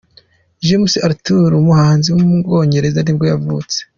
[0.67, 3.77] James Arthur, umuhanzi w’umwongereza nibwo yavutse.